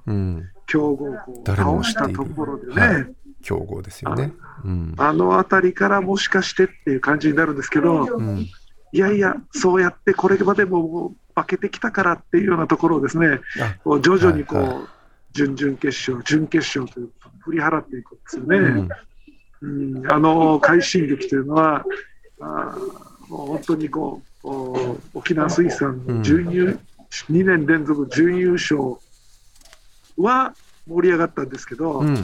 [0.08, 0.50] うん。
[0.68, 3.08] 強豪校を倒したところでね、はい
[3.42, 4.34] 強豪ですよね。
[4.64, 4.96] うん。
[4.98, 8.40] あの辺りからもしかしてっていう感じになるんですけど、うん。
[8.92, 14.88] いやいや、そうやってこれまでも負けてきたからっていうようなところをですね、あこう徐々にこう、はいは
[15.36, 18.58] 準々決勝、準決勝という振り払っていくんですよね。
[18.58, 18.90] うん
[19.62, 21.84] うんあの快進撃というのは、
[22.40, 26.80] あーもう本当にこうお沖縄水産の準優、
[27.30, 28.98] 2年連続準優勝
[30.18, 30.54] は
[30.88, 32.22] 盛り上がったんですけど、うん。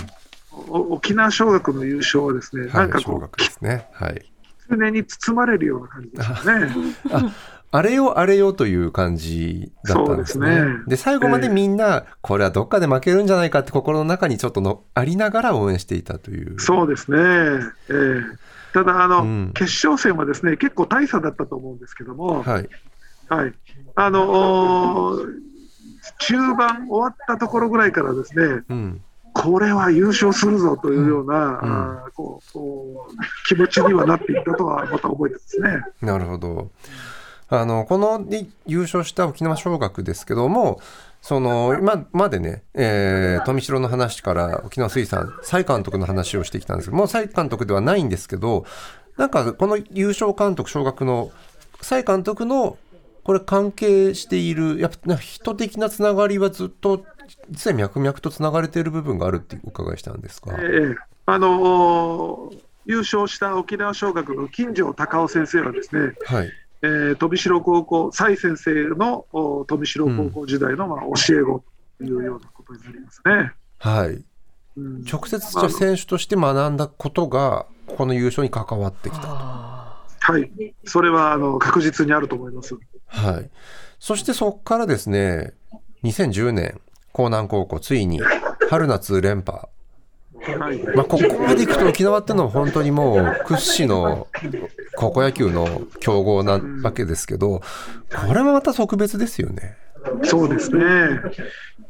[0.68, 2.80] お沖縄尚学の優勝はですね、は。
[2.80, 3.30] ないんかこ
[3.62, 3.88] う、ね。
[3.94, 4.32] はい。
[4.70, 7.36] 狐に包まれるような感じですよね。
[7.74, 10.48] あれよあれよという感じだったんですね。
[10.50, 16.60] ですねで最後までみんな、これはどっかで負けるんじゃないかって心の中にちょっとのありながら応援していたという。
[16.60, 17.18] そうですね。
[17.90, 22.70] ええただあの、うん決勝戦はですね、結構大差だったと思うんですけども、はい。
[23.28, 23.54] はい、
[23.96, 25.18] あの
[26.20, 29.02] 中盤終わったところぐらいからですね、うん。
[29.34, 33.16] これは優勝するぞというような、うんあーこうこう
[33.48, 35.82] 気持ちにはなっていったとはまた覚えてますね。
[36.02, 36.72] なるほど。
[37.52, 40.80] あの、このね優勝した沖縄尚学ですけども、
[41.22, 48.66] その、今までね、えー、富城の話から沖縄水産、蔡監督の話をしてきたんですけど、もう蔡監督ではないんですけど、
[49.18, 51.30] なんかこの優勝監督、尚学の
[51.82, 52.78] 蔡監督の
[53.24, 57.06] これ関係している、やっぱ人的なつながりはずっと、
[57.50, 60.56] 実は脈々とつながれている部分があるってお伺いしたんですか？
[60.58, 66.52] ええあのー優勝した沖縄尚学の金城隆夫先生はですね、はい。
[66.84, 71.64] えー、富城高校、蔡先生のお富城高校時代の、まあ、教え子
[72.00, 73.54] というようなことになりますね。
[73.78, 74.10] はい。
[74.10, 79.28] うん直接じゃあ選手として学んだことが、この優勝に関わってきたと。
[79.28, 82.78] はい、それはあの確実にあると思います。
[83.08, 83.50] はい。
[84.00, 85.54] そしてそこからですね、
[86.04, 86.82] 2010年、
[87.14, 88.22] 江南高校、ついに
[88.70, 89.68] 春夏連覇。
[90.42, 94.28] はい、まあ、ここまでいくと沖縄ってのは本当にもう屈指の
[94.96, 97.62] 高校野球の強豪なわけですけど、
[98.28, 99.78] これもまた特別ですよね。
[100.24, 100.84] そうですね。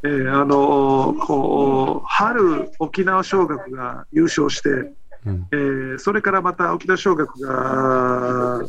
[0.04, 4.70] えーあのこう春、沖縄尚学が優勝して、
[5.26, 8.64] うんえーそれからまた沖縄尚学が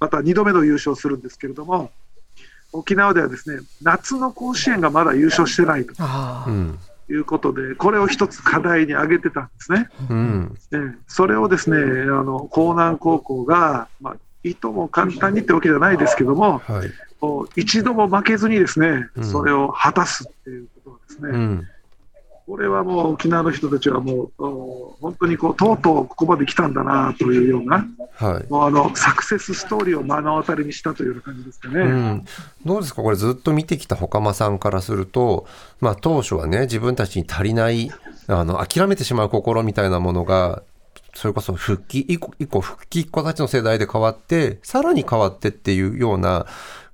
[0.00, 1.90] また2度目の優勝するんですけれども、
[2.72, 5.94] 沖縄ではですね夏の甲子園がまだ優勝してないと
[6.46, 6.78] うん。
[7.10, 9.88] いうことで、これを一つ課題に挙げてたんですね。
[10.10, 10.58] うん。
[10.72, 16.90] えーそれをですねあの江南高校が、まあ、いとも簡単にってわけじゃないですけども、はい。
[17.60, 21.68] 一度も負けずにですね、うんそれを果たすっていうことはですね、うん。
[22.48, 28.50] これはもう沖縄の人たちはもう、お本当にこうとうとうここまで来たんだなというような、はい。
[28.50, 31.80] もうあのサクセスストーリーを目の当たりにしたという感じですかね。
[31.82, 32.24] うん、
[32.64, 35.46] どうですか、これずっと見てきたほかまさんからすると、
[35.82, 37.90] まあ、当初はね、自分たちに足りない、
[38.28, 40.62] あの諦めてしまう心みたいなものが、
[41.12, 46.46] それこそ復帰、以降、以降復帰っ子たちの世代で変わって、さらに変わってっていうような、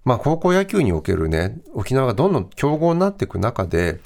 [0.05, 4.01] まあ、高校野球におけるね、沖縄がどんどん強豪になっていく中で、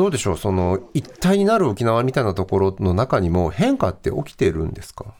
[0.00, 5.12] どうでしょう、その一体になる沖縄みたいなところの中にも変化って起きてるんですか？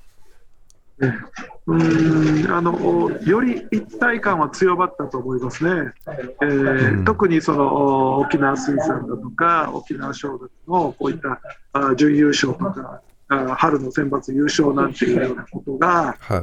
[1.66, 5.92] うーんあのおより一体感は強まったと思いますね。
[6.40, 11.42] えーうん特にそのお沖縄水産だとか、沖縄尚学のこういった
[11.74, 16.40] あ準優勝とか、あ春の選抜優勝なんていうようなことが、はい。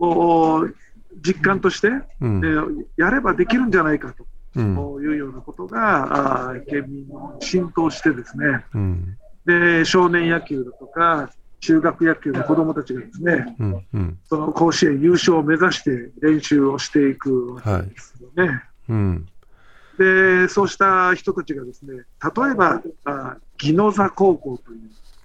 [0.00, 0.66] お
[1.24, 2.48] 実感として、うんえ。
[2.48, 4.26] ーやればできるんじゃないかと。
[4.56, 4.74] うん。
[4.74, 7.08] というようなことが、あー県民に
[7.40, 9.18] 浸透してですね、うん。
[9.44, 13.86] で少年野球だとか、中学野球の子どもたちがですね、うん。
[13.94, 14.18] うん。
[14.24, 18.62] その甲子園優勝を目指して練習をしていくわけですよね。
[18.88, 19.26] うん。
[19.98, 24.80] で、そうした人たちがですね、例えば、あ宜野座高校という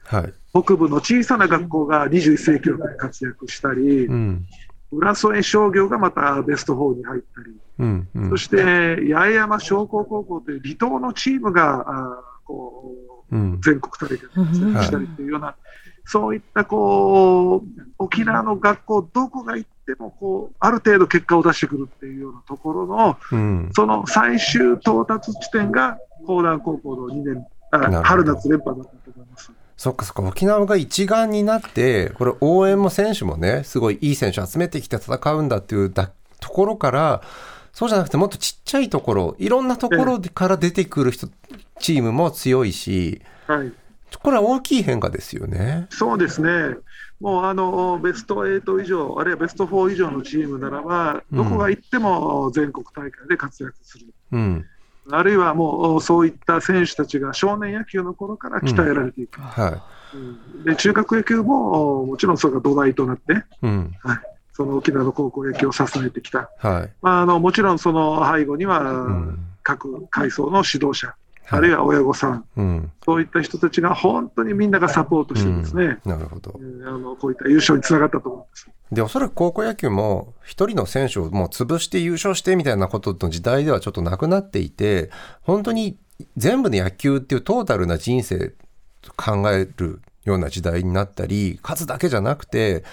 [0.05, 0.33] はい。
[0.53, 4.45] 北部の小さな学校が21世紀で活躍したりう、ん。
[4.91, 8.07] 浦添商業がまたベスト4に入ったり、うん。
[8.15, 8.57] うんそして
[9.13, 12.95] 八重山商工高校という離島のチームがあーこ
[13.31, 13.61] ううん。
[13.61, 15.55] 全国大会で活躍したりというような、
[16.05, 23.69] そういったこう沖縄の学校、どこが行ってもこうある程度結果を出してくるっていうようなところの、うん。
[23.73, 29.51] その最終到達地点が江南高校の2年、あ春夏連覇だったと思います。
[29.77, 37.21] そっかそっか、沖縄が一丸になって、これ応援も選手もね、すごいいい選手集めてきて戦うんだっていうだところから、
[37.73, 41.27] そうじゃなくてもっとちっちゃいところ、いろんなところから出てくる人、
[41.79, 43.71] チームも強いし、はい、
[44.21, 45.87] これは大きい変化ですよね。
[45.89, 46.77] そうですね、
[47.19, 54.07] もうあのベスト8以上、あるいはベスト4以上のチームならば、どこが行っても全国大会で活躍する。
[54.31, 54.65] うん。
[55.09, 63.35] あるいはもうそういった選手たちが少年野球の頃から鍛えられていく、はうんで中学野球ももちろんそれが土台となって、い。
[63.61, 63.95] うん。
[64.03, 64.19] はい、
[64.53, 66.89] その沖縄の高校野球を支えてきた、はい。
[67.01, 71.15] まあ、あのもちろんその背後にはん各階層の指導者、はい
[71.51, 72.91] あるいは親御さん、うん。
[73.03, 76.63] そういった人たちが本当にみんながサポートしてですね、なるほどえ。
[76.63, 78.69] ーあのこういった優勝につながったと思います。
[78.91, 85.97] で、おそらく高校野球も、一人の選手をもう潰して優勝してみたいなことの時代ではちょっとなくなっていて、本当に
[86.37, 88.53] 全部の野球っていうトータルな人生
[89.17, 92.83] 考えるような時代になったり、数だけじゃなくて、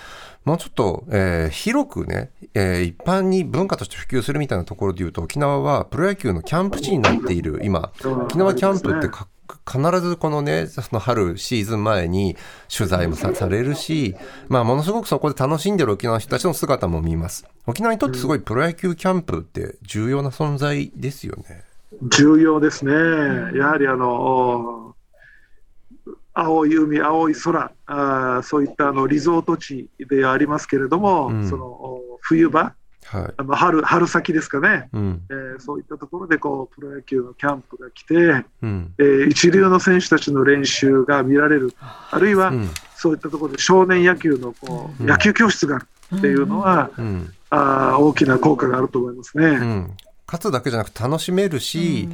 [0.45, 9.29] もうちょっと、えー広くね、えー一般に文化として普及するみたいなところで言うと、沖縄はプロ野球のキャンプ地になっている、今、沖縄キャンプってか
[9.67, 12.37] 必ずこのね、その春シーズン前に
[12.75, 14.15] 取材もさされるし、
[14.49, 17.47] まあものすごくそこで楽しんでる沖縄の人たちの姿も見ます。
[17.67, 21.65] 沖縄にとってすごいプロ野球キャンプって重要な存在ですよね。
[22.03, 24.88] 重要ですね、やはりあの
[26.41, 32.75] 青い海、青い空、あーそういったあのリゾート地でありますけれども、うんそのお冬場、
[33.07, 33.35] はい。
[33.37, 35.23] あの春春先ですかね、うん。
[35.31, 38.15] えーそういったところでこうプロ野球のキャンプが来て、
[38.63, 38.95] うん。
[38.99, 42.69] えー一流の選手たちの練習が見られる、あるいはうん。
[42.97, 45.87] そういったところで少年野球のこう、うん野球教室がある
[46.17, 47.33] っていうのは、うん。
[47.51, 49.47] あー大きな効果があると思いますね。
[49.47, 49.91] うん。
[50.27, 52.07] 勝つだけじゃなくて楽しめるし、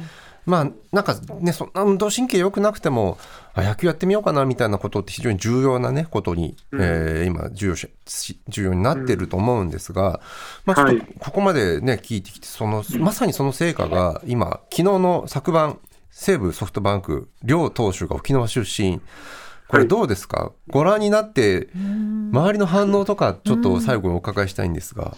[0.45, 3.17] まあなんかねそんな運動神経良くなくても
[3.53, 6.81] あ野球やってみようかなみたいなことって非常に重要なねことに、うん。
[6.81, 10.21] えー今重要しし重要になってると思うんですが、
[10.65, 11.15] まあちょっとはい。
[11.19, 15.79] ここまでね聞いてきてそのまさにその成果が今昨日の昨晩
[16.11, 19.01] 西武ソフトバンク両投手が沖縄出身。
[19.67, 25.17] これどうですか、ご覧になって周りの反応とかちょっと最後にお伺いしたいんですが、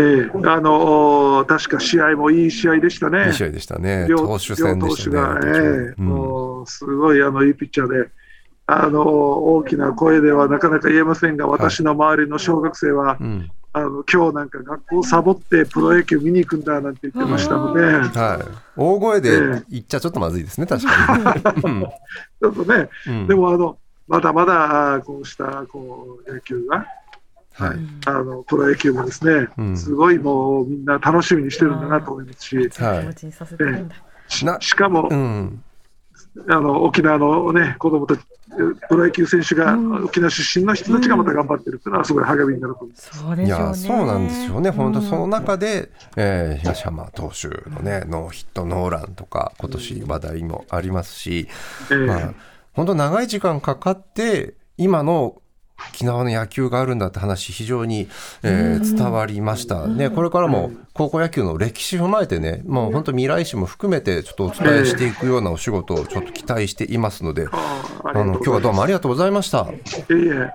[0.00, 3.26] えーあの確か試合もいい試合でしたね。
[3.26, 4.06] いい試合でしたね。
[4.08, 6.04] 両投手戦でしたねええうん。
[6.04, 8.08] もうすごいあのいいピッチャーで、
[8.66, 13.50] あの大きな声ではなかなか言えませんが、私の周りの小学生は、うん。
[13.72, 18.44] あの今日なんか学校サボってプロ野球見に行くんだなんて言ってましたので、はい、
[18.76, 21.86] 大声でえ言っちゃちょっとまずいですね、確かに。
[22.40, 23.26] ちょっとね、うん。
[23.26, 23.78] でもあの
[24.08, 26.86] まだまだあこうしたこう野球が、
[27.58, 29.76] はい、あのプロ野球もですね、うん。
[29.76, 33.96] すごいもうみんな楽しみにしてるんだなと思いますし、気持ちにさせてるんだ。
[34.28, 35.64] しなしかも、うん、
[36.48, 38.20] あの沖縄のね子供たち、
[38.88, 43.18] プロ野球選手が、沖縄出身の人たちがまた頑張ってるっていうのは、すごい励みになると思います。
[43.18, 43.64] そうでしょうね。
[43.64, 51.48] いや、そうなんですよね、本当、その中で、えー東浜投手のね、ノーヒットノーランとか、今年話題もありますし、
[51.90, 51.96] ええ。
[51.98, 52.34] まあ、
[52.72, 55.40] 本当、長い時間かかって、今の
[55.90, 58.08] 沖縄の野球があるんだって話、非常に、
[58.42, 59.86] えー伝わりました。
[59.86, 69.60] ね、これからも高校野球の歴史を踏まえてね、もう本当、未来史も含めて、ちょっとお伝えしていくようなお仕事をちょっと期待していますので、ああの今日はどうもありがとうございました。
[69.60, 69.70] あ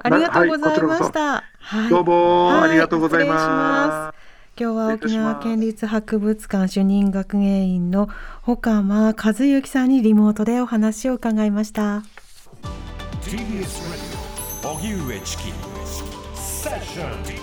[0.10, 1.44] りがとうございました。
[1.60, 1.90] はい。
[1.90, 4.24] どうもはいありがとうございます。
[4.56, 8.08] 今日は沖縄県立博物館主任学芸員の
[8.46, 12.04] 岡間和幸さんにリモートでお話を伺いました。
[14.84, 15.44] TBS Radio 荻上チキ
[16.36, 17.43] セッション